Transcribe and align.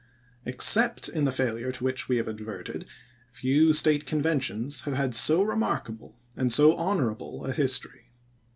Except 0.45 1.07
in 1.07 1.25
the 1.25 1.31
failure 1.31 1.71
to 1.71 1.83
which 1.83 2.09
we 2.09 2.17
have 2.17 2.27
adverted, 2.27 2.89
few 3.29 3.71
State 3.71 4.07
conventions 4.07 4.81
have 4.81 4.95
had 4.95 5.13
so 5.13 5.43
remarkable 5.43 6.15
and 6.35 6.51
so 6.51 6.75
honorable 6.75 7.45
a 7.45 7.51
history. 7.53 8.09